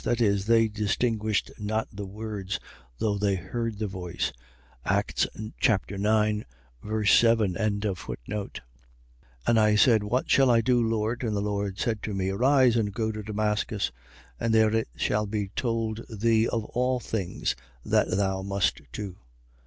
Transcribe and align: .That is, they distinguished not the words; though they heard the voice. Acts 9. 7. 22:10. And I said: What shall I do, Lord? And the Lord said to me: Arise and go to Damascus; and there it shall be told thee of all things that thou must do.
.That 0.03 0.19
is, 0.19 0.47
they 0.47 0.67
distinguished 0.67 1.51
not 1.59 1.87
the 1.95 2.07
words; 2.07 2.59
though 2.97 3.19
they 3.19 3.35
heard 3.35 3.77
the 3.77 3.85
voice. 3.85 4.33
Acts 4.83 5.27
9. 5.35 5.53
7. 5.61 6.45
22:10. 6.83 8.59
And 9.45 9.59
I 9.59 9.75
said: 9.75 10.03
What 10.03 10.27
shall 10.27 10.49
I 10.49 10.61
do, 10.61 10.81
Lord? 10.81 11.21
And 11.23 11.35
the 11.35 11.39
Lord 11.39 11.77
said 11.77 12.01
to 12.01 12.15
me: 12.15 12.29
Arise 12.31 12.75
and 12.75 12.91
go 12.91 13.11
to 13.11 13.21
Damascus; 13.21 13.91
and 14.39 14.55
there 14.55 14.75
it 14.75 14.87
shall 14.95 15.27
be 15.27 15.49
told 15.49 16.03
thee 16.09 16.47
of 16.47 16.65
all 16.65 16.99
things 16.99 17.55
that 17.85 18.09
thou 18.09 18.41
must 18.41 18.81
do. 18.91 19.17